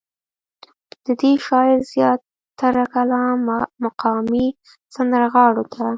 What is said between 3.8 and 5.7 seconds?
مقامي سندرغاړو